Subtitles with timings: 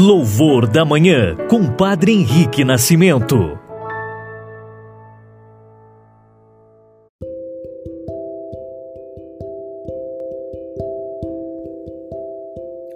[0.00, 3.34] Louvor da Manhã, com Padre Henrique Nascimento.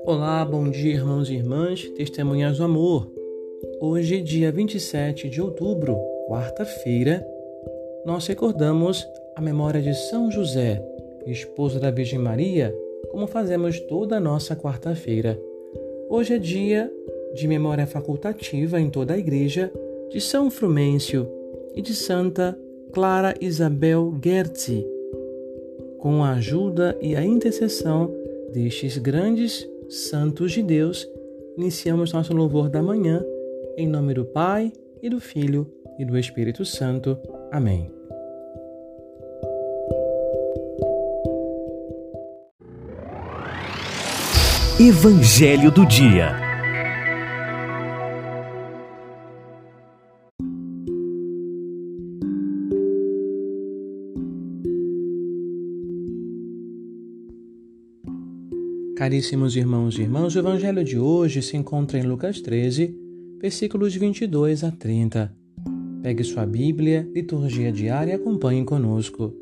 [0.06, 3.10] Olá, bom dia, irmãos e irmãs, testemunhas do amor.
[3.80, 5.96] Hoje, dia 27 de outubro,
[6.28, 7.26] quarta-feira,
[8.06, 10.80] nós recordamos a memória de São José,
[11.26, 12.72] esposo da Virgem Maria,
[13.10, 15.36] como fazemos toda a nossa quarta-feira.
[16.12, 16.92] Hoje é dia
[17.32, 19.72] de memória facultativa em toda a Igreja
[20.10, 21.26] de São Frumêncio
[21.74, 22.54] e de Santa
[22.92, 24.86] Clara Isabel Gertzi.
[25.98, 28.14] Com a ajuda e a intercessão
[28.52, 31.08] destes grandes santos de Deus,
[31.56, 33.24] iniciamos nosso louvor da manhã,
[33.78, 34.70] em nome do Pai
[35.02, 35.66] e do Filho
[35.98, 37.16] e do Espírito Santo.
[37.50, 37.90] Amém.
[44.84, 46.34] Evangelho do Dia.
[58.96, 62.92] Caríssimos irmãos e irmãs, o Evangelho de hoje se encontra em Lucas 13,
[63.40, 65.32] versículos 22 a 30.
[66.02, 69.32] Pegue sua Bíblia, liturgia diária e acompanhe conosco.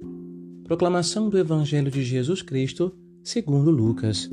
[0.65, 4.29] Proclamação do Evangelho de Jesus Cristo, segundo Lucas.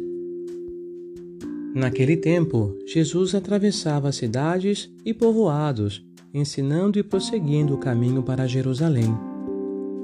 [1.77, 9.15] Naquele tempo, Jesus atravessava cidades e povoados, ensinando e prosseguindo o caminho para Jerusalém.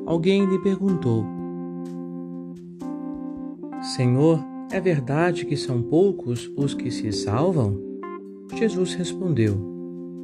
[0.05, 1.25] Alguém lhe perguntou:
[3.95, 4.39] Senhor,
[4.71, 7.81] é verdade que são poucos os que se salvam?
[8.55, 9.57] Jesus respondeu: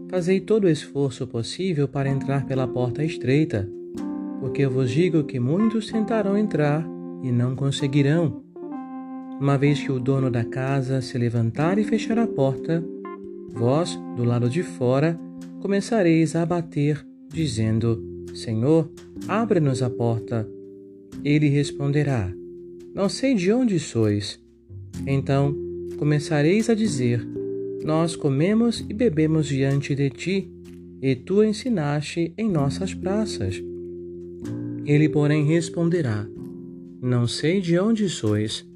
[0.08, 3.68] Fazei todo o esforço possível para entrar pela porta estreita,
[4.40, 6.88] porque eu vos digo que muitos tentarão entrar
[7.24, 8.49] e não conseguirão.
[9.40, 12.84] Uma vez que o dono da casa se levantar e fechar a porta,
[13.54, 15.18] vós, do lado de fora,
[15.62, 18.92] começareis a bater, dizendo: Senhor,
[19.30, 20.46] abre-nos a porta.
[21.24, 22.30] Ele responderá:
[22.94, 24.38] Não sei de onde sois.
[25.08, 25.56] Então
[25.98, 27.26] começareis a dizer:
[27.86, 30.52] Nós comemos e bebemos diante de ti,
[31.02, 33.64] e tu ensinaste em nossas praças.
[34.86, 36.28] Ele, porém, responderá:
[37.02, 38.69] Não sei de onde sois.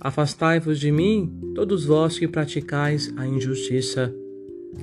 [0.00, 4.14] Afastai-vos de mim, todos vós que praticais a injustiça.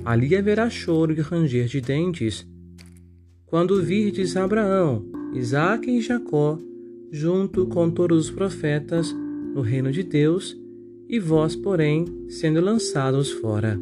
[0.03, 2.47] Ali haverá choro e ranger de dentes.
[3.45, 6.57] Quando virdes Abraão, Isaque e Jacó,
[7.11, 9.15] junto com todos os profetas,
[9.53, 10.57] no reino de Deus,
[11.07, 13.79] e vós, porém, sendo lançados fora.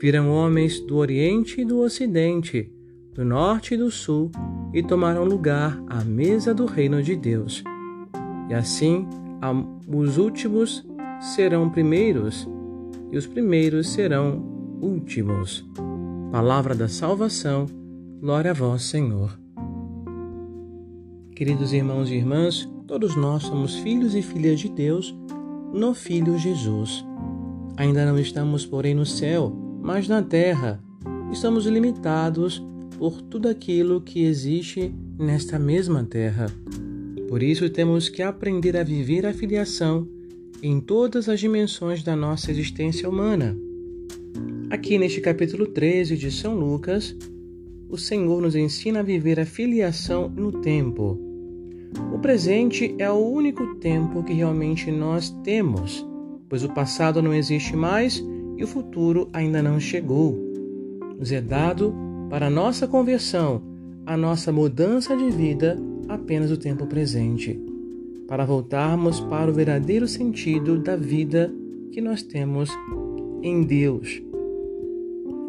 [0.00, 2.72] Virão homens do Oriente e do Ocidente,
[3.14, 4.32] do Norte e do Sul,
[4.74, 7.62] e tomarão lugar à mesa do reino de Deus.
[8.48, 9.06] E assim
[9.88, 10.86] os últimos
[11.20, 12.48] serão primeiros
[13.10, 14.42] e os primeiros serão
[14.80, 15.64] últimos.
[16.30, 17.66] Palavra da salvação,
[18.20, 19.38] glória a vós, Senhor.
[21.34, 25.14] Queridos irmãos e irmãs, todos nós somos filhos e filhas de Deus
[25.72, 27.04] no Filho Jesus.
[27.76, 29.52] Ainda não estamos, porém, no céu,
[29.82, 30.82] mas na terra.
[31.32, 32.62] Estamos limitados
[32.98, 36.46] por tudo aquilo que existe nesta mesma terra.
[37.30, 40.04] Por isso temos que aprender a viver a filiação
[40.60, 43.56] em todas as dimensões da nossa existência humana.
[44.68, 47.16] Aqui neste capítulo 13 de São Lucas,
[47.88, 51.20] o Senhor nos ensina a viver a filiação no tempo.
[52.12, 56.04] O presente é o único tempo que realmente nós temos,
[56.48, 58.20] pois o passado não existe mais
[58.56, 60.36] e o futuro ainda não chegou.
[61.16, 61.94] Nos é dado,
[62.28, 63.62] para a nossa conversão,
[64.04, 65.78] a nossa mudança de vida
[66.10, 67.58] apenas o tempo presente,
[68.26, 71.54] para voltarmos para o verdadeiro sentido da vida
[71.92, 72.68] que nós temos
[73.42, 74.20] em Deus.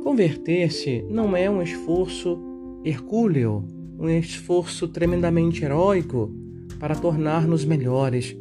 [0.03, 2.39] Converter-se não é um esforço
[2.85, 3.63] hercúleo,
[3.99, 6.31] um esforço tremendamente heróico
[6.79, 8.35] para tornar-nos melhores,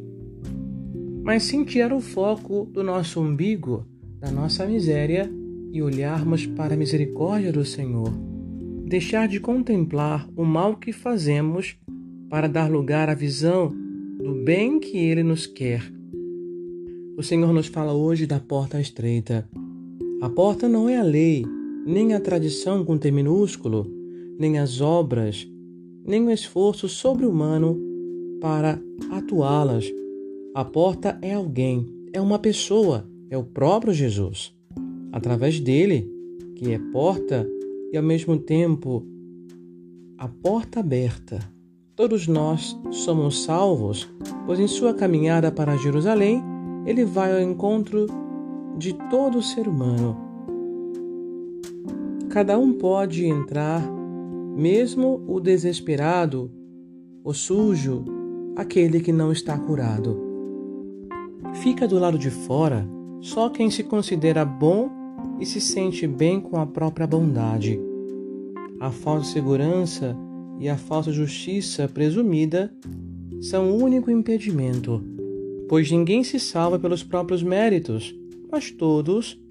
[1.23, 3.85] mas sim tirar o foco do nosso umbigo,
[4.19, 5.31] da nossa miséria
[5.71, 8.11] e olharmos para a misericórdia do Senhor.
[8.85, 11.77] Deixar de contemplar o mal que fazemos
[12.31, 13.75] para dar lugar à visão
[14.17, 15.83] do bem que Ele nos quer.
[17.17, 19.45] O Senhor nos fala hoje da porta estreita.
[20.21, 21.45] A porta não é a lei,
[21.85, 23.85] nem a tradição com T minúsculo,
[24.39, 25.45] nem as obras,
[26.07, 27.77] nem o esforço sobre-humano
[28.39, 28.79] para
[29.11, 29.91] atuá-las.
[30.55, 34.55] A porta é alguém, é uma pessoa, é o próprio Jesus.
[35.11, 36.09] Através dele,
[36.55, 37.45] que é porta
[37.91, 39.05] e ao mesmo tempo
[40.17, 41.51] a porta aberta
[41.95, 44.09] Todos nós somos salvos,
[44.45, 46.43] pois em sua caminhada para Jerusalém,
[46.85, 48.07] ele vai ao encontro
[48.77, 50.31] de todo ser humano,
[52.31, 53.83] cada um pode entrar,
[54.55, 56.49] mesmo o desesperado,
[57.25, 58.05] o sujo,
[58.55, 60.17] aquele que não está curado.
[61.55, 62.87] Fica do lado de fora
[63.19, 64.89] só quem se considera bom
[65.41, 67.77] e se sente bem com a própria bondade.
[68.79, 70.17] A falsa segurança
[70.61, 72.71] e a falsa justiça presumida
[73.41, 75.03] são o único impedimento,
[75.67, 78.15] pois ninguém se salva pelos próprios méritos,
[78.51, 79.41] mas todos,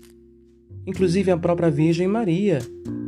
[0.87, 2.61] inclusive a própria Virgem Maria,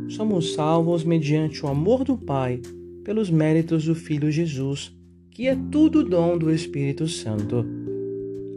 [0.09, 2.61] somos salvos mediante o amor do Pai
[3.05, 4.93] pelos méritos do Filho Jesus,
[5.31, 7.65] que é tudo dom do Espírito Santo.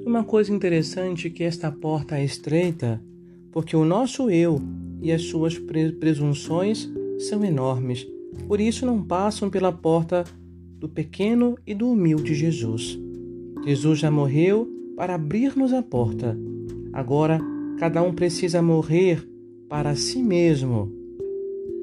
[0.04, 3.00] Uma coisa interessante é que esta porta é estreita,
[3.52, 4.60] porque o nosso eu
[5.00, 5.56] e as suas
[6.00, 6.90] presunções
[7.20, 8.06] são enormes,
[8.46, 10.24] por isso não passam pela porta
[10.78, 12.98] do pequeno e do humilde Jesus.
[13.64, 16.38] Jesus já morreu para abrir-nos a porta.
[16.92, 17.40] Agora,
[17.78, 19.26] cada um precisa morrer
[19.68, 20.92] para si mesmo,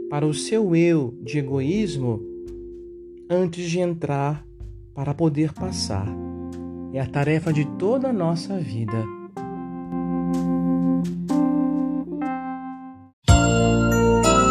[0.10, 2.22] para o seu eu de egoísmo,
[3.30, 4.45] antes de entrar
[4.94, 6.07] para poder passar.
[6.94, 9.22] É a tarefa de toda a nossa vida.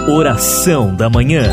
[0.09, 1.45] Oração da Manhã.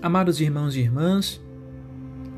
[0.00, 1.38] Amados irmãos e irmãs,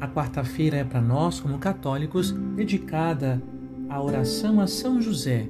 [0.00, 3.40] a quarta-feira é para nós, como católicos, dedicada
[3.88, 5.48] à oração a São José,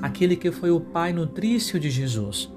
[0.00, 2.48] aquele que foi o pai nutrício de Jesus.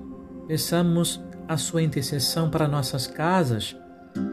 [0.48, 3.76] Peçamos a sua intercessão para nossas casas,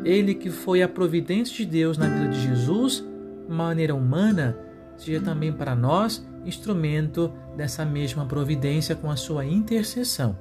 [0.04, 3.04] ele que foi a providência de Deus na vida de Jesus,
[3.48, 4.56] maneira humana,
[4.96, 10.36] seja também para nós instrumento dessa mesma providência com a sua intercessão.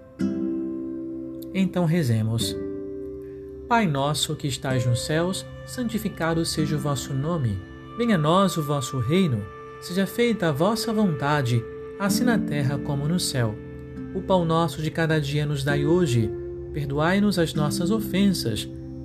[1.54, 2.56] Então rezemos.
[3.68, 7.57] Pai nosso que estais nos céus, santificado seja o vosso nome.
[7.98, 9.44] Venha a nós o vosso reino.
[9.80, 11.63] Seja feita a vossa vontade,
[12.00, 13.56] assim na terra como no céu.
[14.13, 16.30] O pão nosso de cada dia nos dai hoje.
[16.74, 18.68] Perdoai-nos as nossas ofensas,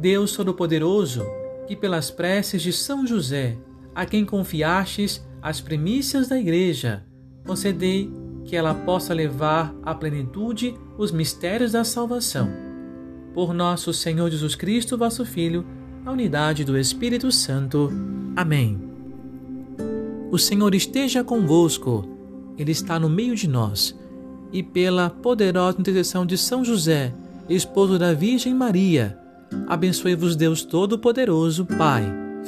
[0.00, 1.24] Deus Todo-Poderoso,
[1.66, 3.58] que pelas preces de São José,
[3.94, 7.04] a quem confiastes as primícias da Igreja,
[7.46, 8.10] concedei
[8.44, 12.70] que ela possa levar à plenitude os mistérios da salvação
[13.34, 15.64] por nosso Senhor Jesus Cristo, vosso Filho,
[16.04, 17.90] na unidade do Espírito Santo.
[18.34, 18.78] Amém.
[20.30, 22.08] O Senhor esteja convosco,
[22.58, 23.96] Ele está no meio de nós,
[24.52, 27.14] e pela poderosa intercessão de São José,
[27.48, 29.18] esposo da Virgem Maria,
[29.66, 32.04] abençoe-vos Deus Todo-Poderoso, Pai,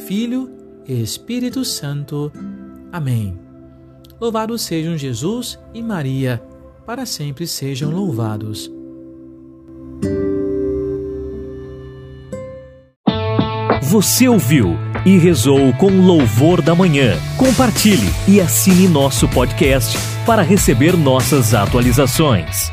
[0.07, 0.51] Filho
[0.87, 2.33] e Espírito Santo.
[2.93, 3.39] Amém.
[4.21, 6.43] Louvados sejam Jesus e Maria,
[6.87, 8.71] para sempre sejam louvados.
[13.93, 17.15] Você ouviu e rezou com louvor da manhã.
[17.37, 22.71] Compartilhe e assine nosso podcast para receber nossas atualizações.